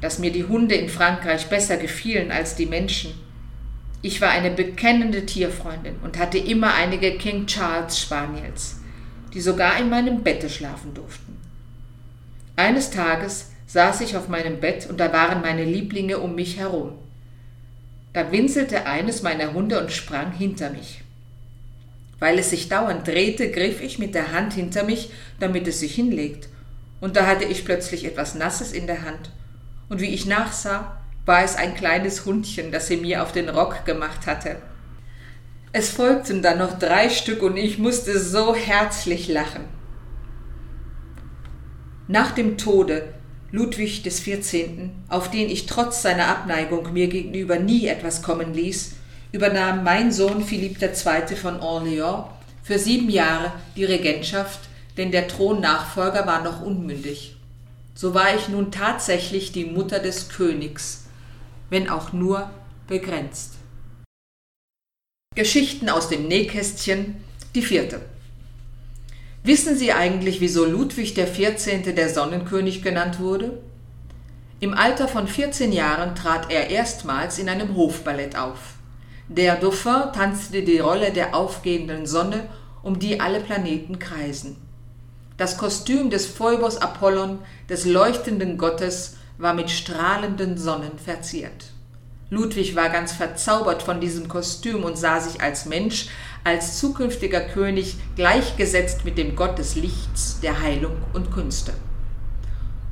dass 0.00 0.18
mir 0.18 0.32
die 0.32 0.44
Hunde 0.44 0.74
in 0.74 0.88
Frankreich 0.88 1.48
besser 1.48 1.76
gefielen 1.76 2.30
als 2.32 2.54
die 2.54 2.66
Menschen. 2.66 3.12
Ich 4.02 4.20
war 4.20 4.30
eine 4.30 4.50
bekennende 4.50 5.26
Tierfreundin 5.26 5.96
und 6.02 6.18
hatte 6.18 6.38
immer 6.38 6.74
einige 6.74 7.18
King 7.18 7.46
Charles 7.46 8.00
Spaniels, 8.00 8.80
die 9.34 9.40
sogar 9.40 9.78
in 9.78 9.90
meinem 9.90 10.22
Bette 10.22 10.48
schlafen 10.48 10.94
durften. 10.94 11.36
Eines 12.56 12.90
Tages 12.90 13.50
saß 13.66 14.00
ich 14.00 14.16
auf 14.16 14.28
meinem 14.28 14.60
Bett 14.60 14.88
und 14.88 14.98
da 14.98 15.12
waren 15.12 15.42
meine 15.42 15.64
Lieblinge 15.64 16.18
um 16.18 16.34
mich 16.34 16.58
herum. 16.58 16.92
Da 18.12 18.32
winselte 18.32 18.86
eines 18.86 19.22
meiner 19.22 19.52
Hunde 19.52 19.80
und 19.80 19.92
sprang 19.92 20.32
hinter 20.32 20.70
mich. 20.70 20.99
Weil 22.20 22.38
es 22.38 22.50
sich 22.50 22.68
dauernd 22.68 23.08
drehte, 23.08 23.50
griff 23.50 23.80
ich 23.80 23.98
mit 23.98 24.14
der 24.14 24.32
Hand 24.32 24.52
hinter 24.52 24.84
mich, 24.84 25.10
damit 25.40 25.66
es 25.66 25.80
sich 25.80 25.94
hinlegt, 25.94 26.48
und 27.00 27.16
da 27.16 27.26
hatte 27.26 27.44
ich 27.44 27.64
plötzlich 27.64 28.04
etwas 28.04 28.34
Nasses 28.34 28.72
in 28.72 28.86
der 28.86 29.02
Hand, 29.02 29.30
und 29.88 30.00
wie 30.00 30.14
ich 30.14 30.26
nachsah, 30.26 31.00
war 31.26 31.42
es 31.42 31.56
ein 31.56 31.74
kleines 31.74 32.24
Hundchen, 32.26 32.70
das 32.72 32.86
sie 32.86 32.96
mir 32.96 33.22
auf 33.22 33.32
den 33.32 33.48
Rock 33.48 33.84
gemacht 33.84 34.26
hatte. 34.26 34.56
Es 35.72 35.90
folgten 35.90 36.42
dann 36.42 36.58
noch 36.58 36.78
drei 36.78 37.08
Stück 37.08 37.42
und 37.42 37.56
ich 37.56 37.78
musste 37.78 38.18
so 38.18 38.54
herzlich 38.54 39.28
lachen. 39.28 39.64
Nach 42.08 42.32
dem 42.32 42.58
Tode 42.58 43.14
Ludwig 43.52 44.02
des 44.02 44.20
14., 44.20 44.90
auf 45.08 45.30
den 45.30 45.48
ich 45.48 45.66
trotz 45.66 46.02
seiner 46.02 46.28
Abneigung 46.28 46.92
mir 46.92 47.08
gegenüber 47.08 47.58
nie 47.58 47.86
etwas 47.86 48.22
kommen 48.22 48.52
ließ, 48.52 48.94
übernahm 49.32 49.84
mein 49.84 50.12
Sohn 50.12 50.44
Philipp 50.44 50.80
II. 50.82 51.36
von 51.36 51.60
Orléans 51.60 52.26
für 52.62 52.78
sieben 52.78 53.10
Jahre 53.10 53.52
die 53.76 53.84
Regentschaft, 53.84 54.60
denn 54.96 55.10
der 55.10 55.28
Thronnachfolger 55.28 56.26
war 56.26 56.42
noch 56.42 56.60
unmündig. 56.62 57.36
So 57.94 58.14
war 58.14 58.34
ich 58.34 58.48
nun 58.48 58.70
tatsächlich 58.70 59.52
die 59.52 59.64
Mutter 59.64 59.98
des 59.98 60.28
Königs, 60.28 61.04
wenn 61.68 61.88
auch 61.88 62.12
nur 62.12 62.50
begrenzt. 62.86 63.54
Geschichten 65.34 65.88
aus 65.88 66.08
dem 66.08 66.26
Nähkästchen, 66.26 67.16
die 67.54 67.62
vierte. 67.62 68.00
Wissen 69.42 69.76
Sie 69.76 69.92
eigentlich, 69.92 70.40
wieso 70.40 70.66
Ludwig 70.66 71.14
XIV. 71.14 71.94
der 71.94 72.08
Sonnenkönig 72.08 72.82
genannt 72.82 73.20
wurde? 73.20 73.60
Im 74.60 74.74
Alter 74.74 75.08
von 75.08 75.26
14 75.26 75.72
Jahren 75.72 76.14
trat 76.14 76.50
er 76.50 76.68
erstmals 76.68 77.38
in 77.38 77.48
einem 77.48 77.74
Hofballett 77.74 78.36
auf. 78.36 78.74
Der 79.32 79.54
Dauphin 79.54 80.12
tanzte 80.12 80.64
die 80.64 80.80
Rolle 80.80 81.12
der 81.12 81.36
aufgehenden 81.36 82.04
Sonne, 82.04 82.48
um 82.82 82.98
die 82.98 83.20
alle 83.20 83.38
Planeten 83.38 84.00
kreisen. 84.00 84.56
Das 85.36 85.56
Kostüm 85.56 86.10
des 86.10 86.26
Phoebos 86.26 86.78
Apollon, 86.78 87.38
des 87.68 87.84
leuchtenden 87.84 88.58
Gottes, 88.58 89.18
war 89.38 89.54
mit 89.54 89.70
strahlenden 89.70 90.58
Sonnen 90.58 90.98
verziert. 90.98 91.66
Ludwig 92.28 92.74
war 92.74 92.88
ganz 92.88 93.12
verzaubert 93.12 93.84
von 93.84 94.00
diesem 94.00 94.26
Kostüm 94.26 94.82
und 94.82 94.98
sah 94.98 95.20
sich 95.20 95.40
als 95.40 95.64
Mensch, 95.64 96.08
als 96.42 96.80
zukünftiger 96.80 97.40
König 97.40 97.98
gleichgesetzt 98.16 99.04
mit 99.04 99.16
dem 99.16 99.36
Gott 99.36 99.60
des 99.60 99.76
Lichts, 99.76 100.40
der 100.40 100.60
Heilung 100.60 100.96
und 101.12 101.30
Künste. 101.30 101.72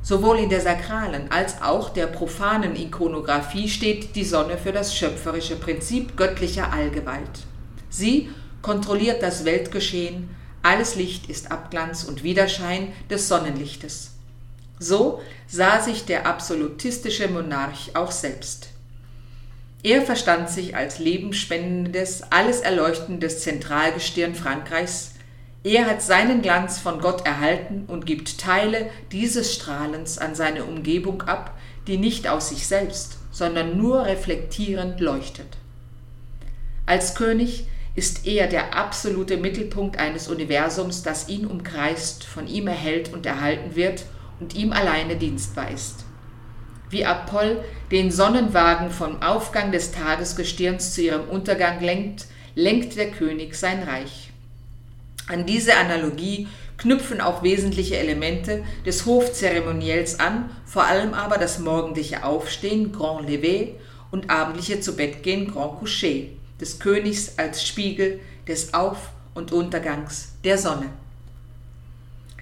Sowohl 0.09 0.39
in 0.39 0.49
der 0.49 0.59
sakralen 0.59 1.29
als 1.31 1.61
auch 1.61 1.89
der 1.89 2.07
profanen 2.07 2.75
Ikonographie 2.75 3.69
steht 3.69 4.15
die 4.15 4.25
Sonne 4.25 4.57
für 4.57 4.71
das 4.71 4.97
schöpferische 4.97 5.55
Prinzip 5.55 6.17
göttlicher 6.17 6.73
Allgewalt. 6.73 7.45
Sie 7.91 8.31
kontrolliert 8.63 9.21
das 9.21 9.45
Weltgeschehen, 9.45 10.35
alles 10.63 10.95
Licht 10.95 11.29
ist 11.29 11.51
Abglanz 11.51 12.05
und 12.05 12.23
Widerschein 12.23 12.91
des 13.07 13.27
Sonnenlichtes. 13.27 14.13
So 14.79 15.21
sah 15.45 15.79
sich 15.79 16.05
der 16.05 16.25
absolutistische 16.25 17.27
Monarch 17.27 17.91
auch 17.93 18.09
selbst. 18.09 18.69
Er 19.83 20.01
verstand 20.01 20.49
sich 20.49 20.75
als 20.75 20.97
lebensspendendes, 20.97 22.23
alles 22.31 22.61
erleuchtendes 22.61 23.41
Zentralgestirn 23.41 24.33
Frankreichs. 24.33 25.11
Er 25.63 25.87
hat 25.87 26.01
seinen 26.01 26.41
Glanz 26.41 26.79
von 26.79 27.01
Gott 27.01 27.25
erhalten 27.25 27.83
und 27.87 28.05
gibt 28.05 28.39
Teile 28.39 28.89
dieses 29.11 29.53
Strahlens 29.53 30.17
an 30.17 30.33
seine 30.33 30.63
Umgebung 30.63 31.23
ab, 31.23 31.57
die 31.87 31.97
nicht 31.97 32.29
aus 32.29 32.49
sich 32.49 32.65
selbst, 32.65 33.17
sondern 33.31 33.77
nur 33.77 34.05
reflektierend 34.05 35.01
leuchtet. 35.01 35.57
Als 36.85 37.13
König 37.13 37.67
ist 37.93 38.25
er 38.25 38.47
der 38.47 38.73
absolute 38.73 39.35
Mittelpunkt 39.35 39.97
eines 39.97 40.29
Universums, 40.29 41.03
das 41.03 41.27
ihn 41.27 41.45
umkreist, 41.45 42.23
von 42.23 42.47
ihm 42.47 42.67
erhält 42.67 43.11
und 43.11 43.25
erhalten 43.25 43.75
wird 43.75 44.05
und 44.39 44.55
ihm 44.55 44.71
alleine 44.71 45.17
dienstbar 45.17 45.71
ist. 45.71 46.05
Wie 46.89 47.05
Apoll 47.05 47.63
den 47.91 48.11
Sonnenwagen 48.11 48.91
vom 48.91 49.21
Aufgang 49.21 49.73
des 49.73 49.91
Tagesgestirns 49.91 50.93
zu 50.93 51.01
ihrem 51.01 51.27
Untergang 51.27 51.81
lenkt, 51.81 52.27
lenkt 52.55 52.95
der 52.95 53.11
König 53.11 53.55
sein 53.55 53.83
Reich. 53.83 54.28
An 55.29 55.45
diese 55.45 55.77
Analogie 55.77 56.47
knüpfen 56.77 57.21
auch 57.21 57.43
wesentliche 57.43 57.97
Elemente 57.97 58.63
des 58.83 59.05
Hofzeremoniells 59.05 60.19
an, 60.19 60.49
vor 60.65 60.85
allem 60.85 61.13
aber 61.13 61.37
das 61.37 61.59
morgendliche 61.59 62.23
Aufstehen, 62.23 62.91
Grand 62.91 63.29
Levé, 63.29 63.73
und 64.09 64.31
abendliche 64.31 64.81
Zubettgehen, 64.81 65.51
Grand 65.51 65.79
Coucher, 65.79 66.25
des 66.59 66.79
Königs 66.79 67.33
als 67.37 67.63
Spiegel 67.63 68.19
des 68.47 68.73
Auf- 68.73 69.11
und 69.35 69.51
Untergangs 69.51 70.33
der 70.43 70.57
Sonne. 70.57 70.87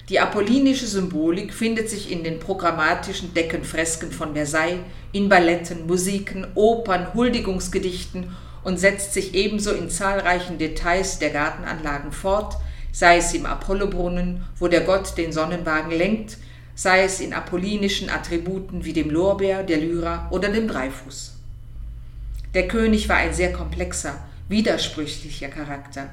Die 0.07 0.21
apollinische 0.21 0.87
Symbolik 0.87 1.53
findet 1.53 1.89
sich 1.89 2.09
in 2.09 2.23
den 2.23 2.39
programmatischen 2.39 3.33
Deckenfresken 3.33 4.13
von 4.13 4.33
Versailles, 4.33 4.79
in 5.11 5.27
Balletten, 5.27 5.87
Musiken, 5.87 6.47
Opern, 6.55 7.13
Huldigungsgedichten 7.13 8.33
und 8.63 8.79
setzt 8.79 9.13
sich 9.13 9.35
ebenso 9.35 9.73
in 9.73 9.89
zahlreichen 9.89 10.57
Details 10.57 11.19
der 11.19 11.31
Gartenanlagen 11.31 12.13
fort, 12.13 12.55
sei 12.97 13.17
es 13.17 13.31
im 13.35 13.45
Apollobrunnen, 13.45 14.43
wo 14.57 14.67
der 14.67 14.81
Gott 14.81 15.19
den 15.19 15.31
Sonnenwagen 15.31 15.91
lenkt, 15.91 16.37
sei 16.73 17.03
es 17.03 17.19
in 17.19 17.31
apollinischen 17.31 18.09
Attributen 18.09 18.85
wie 18.85 18.93
dem 18.93 19.11
Lorbeer, 19.11 19.61
der 19.61 19.77
Lyra 19.77 20.27
oder 20.31 20.49
dem 20.49 20.67
Dreifuß. 20.67 21.35
Der 22.55 22.67
König 22.67 23.07
war 23.07 23.17
ein 23.17 23.35
sehr 23.35 23.53
komplexer, 23.53 24.15
widersprüchlicher 24.49 25.49
Charakter. 25.49 26.09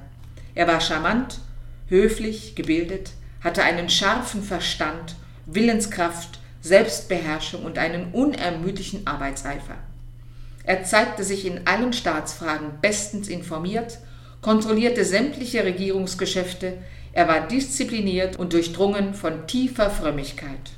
Er 0.54 0.68
war 0.68 0.82
charmant, 0.82 1.40
höflich, 1.88 2.54
gebildet, 2.54 3.12
hatte 3.42 3.62
einen 3.62 3.88
scharfen 3.88 4.42
Verstand, 4.42 5.16
Willenskraft, 5.46 6.38
Selbstbeherrschung 6.60 7.64
und 7.64 7.78
einen 7.78 8.12
unermüdlichen 8.12 9.06
Arbeitseifer. 9.06 9.76
Er 10.64 10.84
zeigte 10.84 11.24
sich 11.24 11.46
in 11.46 11.66
allen 11.66 11.94
Staatsfragen 11.94 12.72
bestens 12.82 13.28
informiert, 13.28 14.00
kontrollierte 14.44 15.06
sämtliche 15.06 15.64
Regierungsgeschäfte, 15.64 16.74
er 17.14 17.28
war 17.28 17.48
diszipliniert 17.48 18.36
und 18.38 18.52
durchdrungen 18.52 19.14
von 19.14 19.46
tiefer 19.46 19.88
Frömmigkeit. 19.88 20.72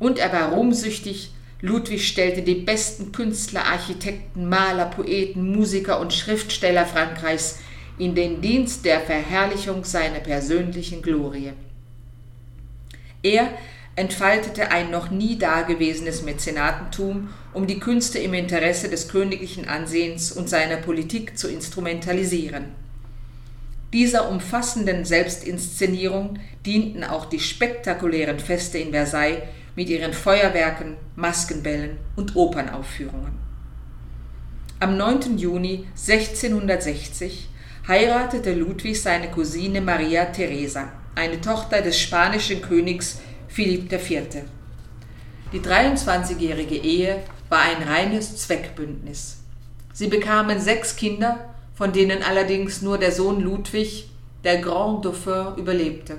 Und 0.00 0.18
er 0.18 0.32
war 0.32 0.50
ruhmsüchtig, 0.50 1.30
Ludwig 1.60 2.08
stellte 2.08 2.42
die 2.42 2.56
besten 2.56 3.12
Künstler, 3.12 3.66
Architekten, 3.66 4.48
Maler, 4.48 4.86
Poeten, 4.86 5.52
Musiker 5.52 6.00
und 6.00 6.12
Schriftsteller 6.12 6.84
Frankreichs 6.84 7.60
in 7.98 8.16
den 8.16 8.40
Dienst 8.40 8.84
der 8.84 8.98
Verherrlichung 8.98 9.84
seiner 9.84 10.18
persönlichen 10.18 11.02
Glorie. 11.02 11.52
Er 13.22 13.50
entfaltete 13.94 14.70
ein 14.70 14.90
noch 14.90 15.10
nie 15.10 15.38
dagewesenes 15.38 16.22
Mäzenatentum, 16.22 17.28
um 17.52 17.66
die 17.66 17.78
Künste 17.78 18.18
im 18.18 18.32
Interesse 18.34 18.88
des 18.88 19.08
königlichen 19.08 19.68
Ansehens 19.68 20.32
und 20.32 20.48
seiner 20.48 20.78
Politik 20.78 21.36
zu 21.36 21.48
instrumentalisieren. 21.48 22.66
Dieser 23.92 24.30
umfassenden 24.30 25.04
Selbstinszenierung 25.04 26.38
dienten 26.64 27.04
auch 27.04 27.26
die 27.26 27.40
spektakulären 27.40 28.38
Feste 28.38 28.78
in 28.78 28.92
Versailles 28.92 29.42
mit 29.76 29.90
ihren 29.90 30.14
Feuerwerken, 30.14 30.96
Maskenbällen 31.14 31.98
und 32.16 32.34
Opernaufführungen. 32.34 33.32
Am 34.80 34.96
9. 34.96 35.36
Juni 35.36 35.86
1660 35.90 37.48
heiratete 37.86 38.54
Ludwig 38.54 39.00
seine 39.00 39.30
Cousine 39.30 39.82
Maria 39.82 40.24
Theresa 40.26 40.92
eine 41.14 41.40
Tochter 41.40 41.82
des 41.82 42.00
spanischen 42.00 42.62
Königs 42.62 43.20
Philipp 43.52 43.92
IV. 43.92 44.44
Die 45.52 45.60
23-jährige 45.60 46.76
Ehe 46.76 47.22
war 47.50 47.60
ein 47.60 47.82
reines 47.86 48.36
Zweckbündnis. 48.38 49.42
Sie 49.92 50.08
bekamen 50.08 50.58
sechs 50.58 50.96
Kinder, 50.96 51.54
von 51.74 51.92
denen 51.92 52.22
allerdings 52.22 52.80
nur 52.80 52.96
der 52.96 53.12
Sohn 53.12 53.42
Ludwig, 53.42 54.08
der 54.42 54.62
Grand 54.62 55.04
Dauphin, 55.04 55.56
überlebte. 55.58 56.18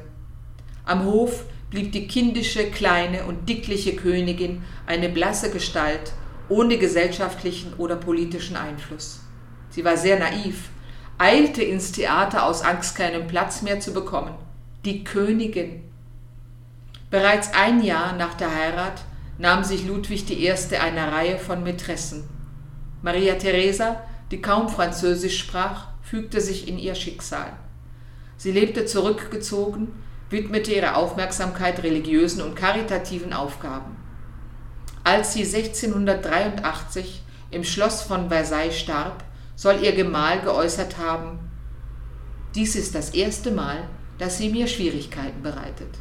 Am 0.86 1.06
Hof 1.06 1.46
blieb 1.72 1.92
die 1.92 2.08
kindische, 2.08 2.70
kleine 2.70 3.24
und 3.24 3.50
dickliche 3.50 3.96
Königin 3.96 4.62
eine 4.86 5.10
blasse 5.10 5.50
Gestalt, 5.50 6.14
ohne 6.50 6.78
gesellschaftlichen 6.78 7.74
oder 7.80 7.96
politischen 7.96 8.56
Einfluss. 8.56 9.22
Sie 9.72 9.84
war 9.84 9.98
sehr 9.98 10.20
naiv, 10.20 10.70
eilte 11.18 11.64
ins 11.64 11.92
Theater 11.92 12.46
aus 12.46 12.62
Angst, 12.62 12.96
keinen 12.96 13.26
Platz 13.26 13.64
mehr 13.64 13.80
zu 13.80 13.92
bekommen 13.92 14.36
die 14.86 15.04
Königin. 15.04 15.83
Bereits 17.14 17.54
ein 17.54 17.84
Jahr 17.84 18.14
nach 18.14 18.34
der 18.34 18.56
Heirat 18.56 19.04
nahm 19.38 19.64
sich 19.64 19.86
Ludwig 19.86 20.32
I. 20.32 20.52
einer 20.78 21.12
Reihe 21.12 21.38
von 21.38 21.62
Mätressen. 21.62 22.24
Maria 23.04 23.36
Theresa, 23.36 24.02
die 24.32 24.42
kaum 24.42 24.68
Französisch 24.68 25.38
sprach, 25.38 25.90
fügte 26.02 26.42
sich 26.42 26.68
in 26.68 26.80
ihr 26.80 26.96
Schicksal. 26.96 27.54
Sie 28.36 28.52
lebte 28.52 28.86
zurückgezogen, 28.86 29.90
widmete 30.32 30.74
ihre 30.74 30.96
Aufmerksamkeit 30.96 31.84
religiösen 31.84 32.42
und 32.42 32.56
karitativen 32.56 33.32
Aufgaben. 33.32 33.96
Als 35.04 35.34
sie 35.34 35.44
1683 35.44 37.22
im 37.52 37.64
Schloss 37.64 38.02
von 38.02 38.30
Versailles 38.30 38.80
starb, 38.80 39.24
soll 39.56 39.84
ihr 39.84 39.92
Gemahl 39.92 40.42
geäußert 40.42 40.98
haben, 40.98 41.38
dies 42.56 42.76
ist 42.76 42.96
das 42.96 43.12
erste 43.12 43.52
Mal, 43.52 43.88
dass 44.18 44.40
sie 44.40 44.50
mir 44.50 44.66
Schwierigkeiten 44.66 45.44
bereitet. 45.44 46.00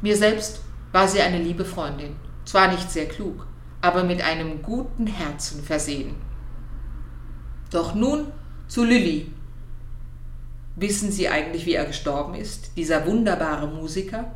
Mir 0.00 0.16
selbst 0.16 0.60
war 0.92 1.08
sie 1.08 1.20
eine 1.20 1.42
liebe 1.42 1.64
Freundin, 1.64 2.16
zwar 2.44 2.68
nicht 2.68 2.90
sehr 2.90 3.06
klug, 3.06 3.46
aber 3.80 4.04
mit 4.04 4.22
einem 4.22 4.62
guten 4.62 5.06
Herzen 5.06 5.62
versehen. 5.62 6.14
Doch 7.70 7.94
nun 7.94 8.26
zu 8.68 8.84
Lilly. 8.84 9.32
Wissen 10.76 11.10
Sie 11.10 11.28
eigentlich, 11.28 11.66
wie 11.66 11.74
er 11.74 11.86
gestorben 11.86 12.34
ist, 12.34 12.76
dieser 12.76 13.06
wunderbare 13.06 13.66
Musiker? 13.66 14.32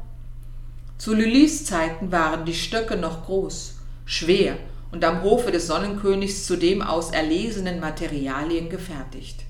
Zu 0.98 1.14
Lillys 1.14 1.64
Zeiten 1.64 2.10
waren 2.10 2.44
die 2.44 2.54
Stöcke 2.54 2.96
noch 2.96 3.24
groß, 3.26 3.76
schwer 4.04 4.56
und 4.90 5.04
am 5.04 5.22
Hofe 5.22 5.50
des 5.52 5.68
Sonnenkönigs 5.68 6.46
zudem 6.46 6.82
aus 6.82 7.10
erlesenen 7.12 7.80
Materialien 7.80 8.68
gefertigt. 8.68 9.44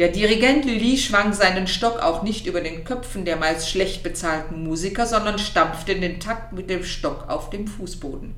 Der 0.00 0.08
Dirigent 0.08 0.64
Lully 0.64 0.98
schwang 0.98 1.32
seinen 1.32 1.68
Stock 1.68 2.00
auch 2.00 2.24
nicht 2.24 2.46
über 2.46 2.60
den 2.60 2.82
Köpfen 2.82 3.24
der 3.24 3.36
meist 3.36 3.70
schlecht 3.70 4.02
bezahlten 4.02 4.64
Musiker, 4.64 5.06
sondern 5.06 5.38
stampfte 5.38 5.94
den 5.94 6.18
Takt 6.18 6.52
mit 6.52 6.68
dem 6.68 6.82
Stock 6.82 7.28
auf 7.28 7.50
dem 7.50 7.68
Fußboden. 7.68 8.34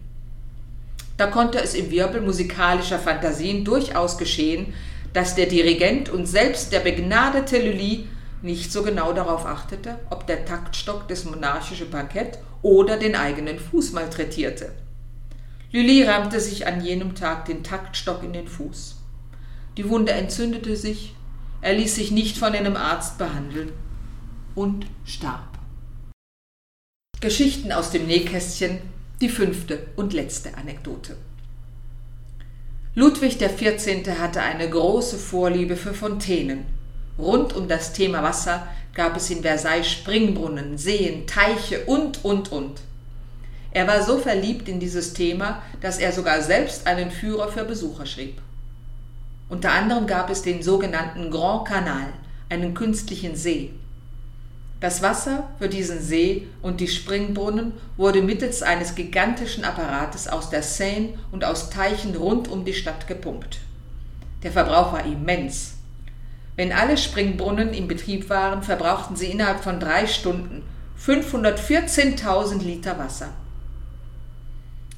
Da 1.16 1.28
konnte 1.28 1.58
es 1.58 1.72
im 1.72 1.90
Wirbel 1.90 2.20
musikalischer 2.20 2.98
Fantasien 2.98 3.64
durchaus 3.64 4.18
geschehen, 4.18 4.74
dass 5.14 5.34
der 5.34 5.46
Dirigent 5.46 6.10
und 6.10 6.26
selbst 6.26 6.72
der 6.72 6.80
begnadete 6.80 7.56
Lully 7.58 8.06
nicht 8.42 8.70
so 8.70 8.82
genau 8.82 9.14
darauf 9.14 9.46
achtete, 9.46 9.98
ob 10.10 10.26
der 10.26 10.44
Taktstock 10.44 11.08
das 11.08 11.24
monarchische 11.24 11.86
Parkett 11.86 12.38
oder 12.60 12.98
den 12.98 13.16
eigenen 13.16 13.58
Fuß 13.58 13.92
malträtierte. 13.92 14.72
Lully 15.72 16.02
rammte 16.02 16.38
sich 16.38 16.66
an 16.66 16.84
jenem 16.84 17.14
Tag 17.14 17.46
den 17.46 17.64
Taktstock 17.64 18.22
in 18.22 18.34
den 18.34 18.46
Fuß. 18.46 18.96
Die 19.78 19.88
Wunde 19.88 20.12
entzündete 20.12 20.76
sich 20.76 21.14
er 21.66 21.74
ließ 21.74 21.96
sich 21.96 22.12
nicht 22.12 22.38
von 22.38 22.52
einem 22.52 22.76
Arzt 22.76 23.18
behandeln 23.18 23.72
und 24.54 24.86
starb. 25.04 25.58
Geschichten 27.20 27.72
aus 27.72 27.90
dem 27.90 28.06
Nähkästchen, 28.06 28.78
die 29.20 29.28
fünfte 29.28 29.88
und 29.96 30.12
letzte 30.12 30.56
Anekdote. 30.56 31.16
Ludwig 32.94 33.40
XIV. 33.40 34.06
hatte 34.20 34.42
eine 34.42 34.70
große 34.70 35.18
Vorliebe 35.18 35.74
für 35.74 35.92
Fontänen. 35.92 36.66
Rund 37.18 37.52
um 37.52 37.66
das 37.66 37.92
Thema 37.92 38.22
Wasser 38.22 38.68
gab 38.94 39.16
es 39.16 39.28
in 39.30 39.42
Versailles 39.42 39.90
Springbrunnen, 39.90 40.78
Seen, 40.78 41.26
Teiche 41.26 41.84
und, 41.86 42.24
und, 42.24 42.52
und. 42.52 42.80
Er 43.72 43.88
war 43.88 44.04
so 44.04 44.18
verliebt 44.18 44.68
in 44.68 44.78
dieses 44.78 45.14
Thema, 45.14 45.64
dass 45.80 45.98
er 45.98 46.12
sogar 46.12 46.42
selbst 46.42 46.86
einen 46.86 47.10
Führer 47.10 47.48
für 47.48 47.64
Besucher 47.64 48.06
schrieb. 48.06 48.40
Unter 49.48 49.72
anderem 49.72 50.06
gab 50.06 50.28
es 50.30 50.42
den 50.42 50.62
sogenannten 50.62 51.30
Grand 51.30 51.68
Canal, 51.68 52.08
einen 52.48 52.74
künstlichen 52.74 53.36
See. 53.36 53.72
Das 54.80 55.02
Wasser 55.02 55.48
für 55.58 55.68
diesen 55.68 56.00
See 56.02 56.48
und 56.62 56.80
die 56.80 56.88
Springbrunnen 56.88 57.72
wurde 57.96 58.22
mittels 58.22 58.62
eines 58.62 58.94
gigantischen 58.94 59.64
Apparates 59.64 60.28
aus 60.28 60.50
der 60.50 60.62
Seine 60.62 61.14
und 61.30 61.44
aus 61.44 61.70
Teichen 61.70 62.14
rund 62.14 62.48
um 62.48 62.64
die 62.64 62.74
Stadt 62.74 63.06
gepumpt. 63.06 63.60
Der 64.42 64.52
Verbrauch 64.52 64.92
war 64.92 65.04
immens. 65.04 65.74
Wenn 66.56 66.72
alle 66.72 66.98
Springbrunnen 66.98 67.72
in 67.72 67.88
Betrieb 67.88 68.28
waren, 68.28 68.62
verbrauchten 68.62 69.16
sie 69.16 69.26
innerhalb 69.26 69.62
von 69.62 69.80
drei 69.80 70.06
Stunden 70.06 70.62
514.000 71.02 72.62
Liter 72.62 72.98
Wasser. 72.98 73.28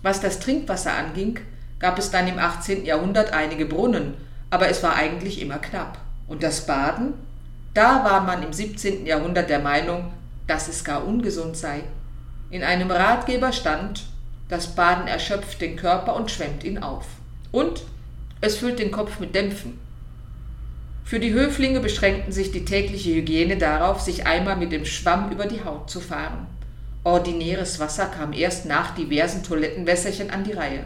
Was 0.02 0.20
das 0.20 0.40
Trinkwasser 0.40 0.92
anging, 0.92 1.38
gab 1.78 1.98
es 1.98 2.10
dann 2.10 2.28
im 2.28 2.38
18. 2.38 2.84
Jahrhundert 2.84 3.32
einige 3.32 3.66
Brunnen, 3.66 4.14
aber 4.50 4.68
es 4.68 4.82
war 4.82 4.94
eigentlich 4.94 5.40
immer 5.40 5.58
knapp. 5.58 5.98
Und 6.26 6.42
das 6.42 6.66
Baden? 6.66 7.14
Da 7.74 8.04
war 8.04 8.22
man 8.22 8.42
im 8.42 8.52
17. 8.52 9.06
Jahrhundert 9.06 9.50
der 9.50 9.60
Meinung, 9.60 10.12
dass 10.46 10.68
es 10.68 10.84
gar 10.84 11.06
ungesund 11.06 11.56
sei. 11.56 11.82
In 12.50 12.62
einem 12.62 12.90
Ratgeber 12.90 13.52
stand, 13.52 14.06
das 14.48 14.74
Baden 14.74 15.06
erschöpft 15.06 15.60
den 15.60 15.76
Körper 15.76 16.16
und 16.16 16.30
schwemmt 16.30 16.64
ihn 16.64 16.78
auf. 16.78 17.06
Und 17.52 17.82
es 18.40 18.56
füllt 18.56 18.78
den 18.78 18.90
Kopf 18.90 19.20
mit 19.20 19.34
Dämpfen. 19.34 19.78
Für 21.04 21.20
die 21.20 21.32
Höflinge 21.32 21.80
beschränkten 21.80 22.32
sich 22.32 22.50
die 22.50 22.64
tägliche 22.64 23.14
Hygiene 23.14 23.56
darauf, 23.56 24.00
sich 24.00 24.26
einmal 24.26 24.56
mit 24.56 24.72
dem 24.72 24.84
Schwamm 24.84 25.30
über 25.30 25.46
die 25.46 25.64
Haut 25.64 25.90
zu 25.90 26.00
fahren. 26.00 26.46
Ordinäres 27.04 27.80
Wasser 27.80 28.06
kam 28.06 28.32
erst 28.32 28.66
nach 28.66 28.94
diversen 28.94 29.42
Toilettenwässerchen 29.42 30.30
an 30.30 30.44
die 30.44 30.52
Reihe. 30.52 30.84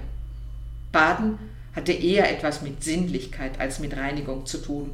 Baden 0.93 1.39
hatte 1.75 1.93
eher 1.93 2.31
etwas 2.31 2.63
mit 2.63 2.85
Sinnlichkeit 2.85 3.59
als 3.59 3.79
mit 3.79 3.97
Reinigung 3.97 4.47
zu 4.47 4.59
tun. 4.59 4.91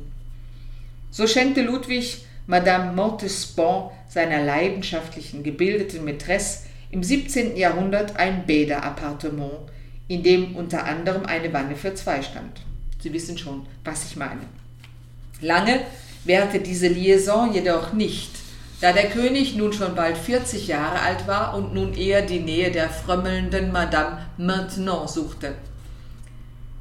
So 1.11 1.27
schenkte 1.27 1.63
Ludwig 1.63 2.25
Madame 2.47 2.93
Montespan 2.93 3.91
seiner 4.09 4.43
leidenschaftlichen, 4.43 5.43
gebildeten 5.43 6.05
Mätresse 6.05 6.67
im 6.91 7.03
17. 7.03 7.57
Jahrhundert 7.57 8.17
ein 8.17 8.47
Bäderappartement, 8.47 9.71
in 10.07 10.23
dem 10.23 10.57
unter 10.57 10.85
anderem 10.85 11.27
eine 11.27 11.53
Wanne 11.53 11.77
für 11.77 11.95
zwei 11.95 12.23
stand. 12.23 12.61
Sie 13.03 13.13
wissen 13.13 13.37
schon, 13.37 13.67
was 13.85 14.07
ich 14.07 14.17
meine. 14.17 14.41
Lange 15.41 15.81
währte 16.25 16.61
diese 16.61 16.89
Liaison 16.89 17.53
jedoch 17.53 17.93
nicht, 17.93 18.31
da 18.81 18.93
der 18.93 19.11
König 19.11 19.57
nun 19.57 19.73
schon 19.73 19.95
bald 19.95 20.17
40 20.17 20.69
Jahre 20.69 21.01
alt 21.01 21.27
war 21.27 21.57
und 21.57 21.75
nun 21.75 21.95
eher 21.95 22.23
die 22.23 22.41
Nähe 22.41 22.71
der 22.71 22.89
frömmelnden 22.89 23.73
Madame 23.73 24.27
Maintenant 24.37 25.11
suchte 25.11 25.55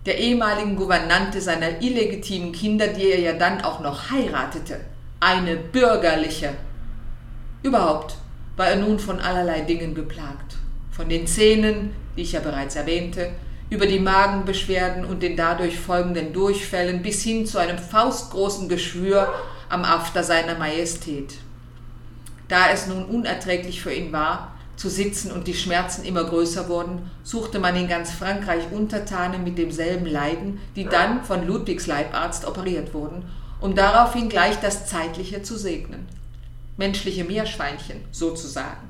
der 0.08 0.18
ehemaligen 0.18 0.78
Gouvernante 0.78 1.42
seiner 1.42 1.82
illegitimen 1.82 2.54
Kinder, 2.54 2.88
die 2.88 3.12
er 3.12 3.20
ja 3.20 3.34
dann 3.34 3.62
auch 3.62 3.82
noch 3.82 4.10
heiratete. 4.10 4.80
Eine 5.20 5.58
bürgerliche. 5.58 6.54
Überhaupt 7.62 8.16
war 8.56 8.68
er 8.68 8.78
nun 8.78 9.00
von 9.00 9.20
allerlei 9.20 9.62
Dingen 9.62 9.94
geplagt. 9.94 10.56
Von 10.92 11.10
den 11.10 11.28
Zähnen, 11.28 11.92
die 12.16 12.22
ich 12.22 12.32
ja 12.32 12.40
bereits 12.40 12.78
erwähnte, 12.78 13.32
über 13.70 13.86
die 13.86 14.00
Magenbeschwerden 14.00 15.04
und 15.04 15.22
den 15.22 15.36
dadurch 15.36 15.78
folgenden 15.78 16.32
Durchfällen 16.32 17.02
bis 17.02 17.22
hin 17.24 17.46
zu 17.46 17.58
einem 17.58 17.78
faustgroßen 17.78 18.70
Geschwür 18.70 19.34
am 19.68 19.84
After 19.84 20.24
seiner 20.24 20.56
Majestät. 20.56 21.36
Da 22.48 22.70
es 22.72 22.88
nun 22.88 23.04
unerträglich 23.04 23.82
für 23.82 23.94
ihn 23.94 24.14
war, 24.14 24.57
zu 24.78 24.90
sitzen 24.90 25.32
und 25.32 25.48
die 25.48 25.56
Schmerzen 25.56 26.06
immer 26.06 26.24
größer 26.24 26.70
wurden, 26.70 27.10
suchte 27.24 27.60
man 27.60 27.76
in 27.76 27.88
ganz 27.88 28.12
Frankreich 28.12 28.72
Untertanen 28.72 29.44
mit 29.44 29.58
demselben 29.58 30.06
Leiden, 30.06 30.60
die 30.76 30.86
dann 30.86 31.24
von 31.24 31.46
Ludwigs 31.46 31.88
Leibarzt 31.88 32.46
operiert 32.46 32.94
wurden, 32.94 33.26
um 33.60 33.76
daraufhin 33.76 34.30
gleich 34.30 34.60
das 34.60 34.86
Zeitliche 34.86 35.42
zu 35.42 35.58
segnen. 35.58 36.08
Menschliche 36.78 37.24
Meerschweinchen 37.24 38.02
sozusagen. 38.12 38.88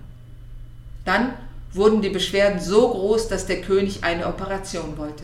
Dann 1.05 1.33
wurden 1.71 2.01
die 2.01 2.09
Beschwerden 2.09 2.59
so 2.59 2.89
groß, 2.89 3.29
dass 3.29 3.45
der 3.45 3.61
König 3.61 4.03
eine 4.03 4.27
Operation 4.27 4.97
wollte. 4.97 5.23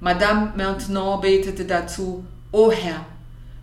Madame 0.00 0.52
Maintenant 0.56 1.22
betete 1.22 1.64
dazu, 1.64 2.24
O 2.50 2.72
Herr, 2.72 3.06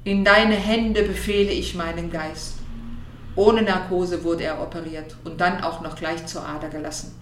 in 0.05 0.23
deine 0.23 0.55
Hände 0.55 1.03
befehle 1.03 1.51
ich 1.51 1.75
meinen 1.75 2.09
Geist. 2.09 2.55
Ohne 3.35 3.63
Narkose 3.63 4.23
wurde 4.23 4.43
er 4.43 4.61
operiert 4.61 5.15
und 5.23 5.41
dann 5.41 5.63
auch 5.63 5.81
noch 5.81 5.95
gleich 5.95 6.25
zur 6.25 6.47
Ader 6.47 6.69
gelassen. 6.69 7.15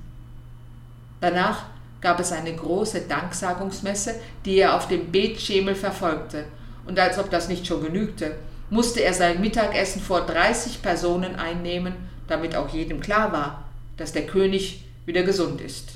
Danach 1.22 1.66
gab 2.02 2.20
es 2.20 2.32
eine 2.32 2.54
große 2.54 3.02
Danksagungsmesse, 3.02 4.16
die 4.44 4.58
er 4.58 4.76
auf 4.76 4.88
dem 4.88 5.12
Betschemel 5.12 5.76
verfolgte, 5.76 6.46
und 6.86 7.00
als 7.00 7.18
ob 7.20 7.30
das 7.30 7.48
nicht 7.48 7.68
schon 7.68 7.84
genügte, 7.84 8.36
musste 8.70 9.02
er 9.02 9.14
sein 9.14 9.40
Mittagessen 9.40 10.02
vor 10.02 10.22
30 10.26 10.82
Personen 10.82 11.36
einnehmen, 11.36 11.94
damit 12.28 12.56
auch 12.56 12.70
jedem 12.70 13.00
klar 13.02 13.32
war, 13.32 13.66
dass 13.98 14.14
der 14.14 14.26
König 14.26 14.84
wieder 15.06 15.24
gesund 15.24 15.62
ist. 15.62 15.92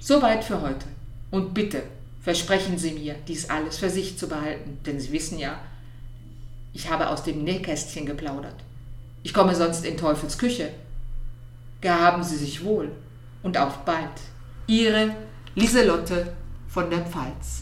Soweit 0.00 0.44
für 0.44 0.60
heute. 0.60 0.86
Und 1.30 1.54
bitte 1.54 1.82
versprechen 2.22 2.76
Sie 2.76 2.92
mir, 2.92 3.14
dies 3.26 3.48
alles 3.48 3.78
für 3.78 3.88
sich 3.88 4.18
zu 4.18 4.28
behalten, 4.28 4.78
denn 4.84 5.00
Sie 5.00 5.12
wissen 5.12 5.38
ja, 5.38 5.58
ich 6.72 6.90
habe 6.90 7.08
aus 7.08 7.22
dem 7.22 7.44
Nähkästchen 7.44 8.06
geplaudert. 8.06 8.56
Ich 9.22 9.34
komme 9.34 9.54
sonst 9.54 9.84
in 9.84 9.96
Teufels 9.96 10.38
Küche. 10.38 10.70
Gehaben 11.80 12.22
Sie 12.22 12.36
sich 12.36 12.64
wohl 12.64 12.90
und 13.42 13.58
auf 13.58 13.78
bald. 13.78 14.08
Ihre 14.66 15.14
Lieselotte 15.54 16.32
von 16.68 16.88
der 16.90 17.00
Pfalz. 17.00 17.61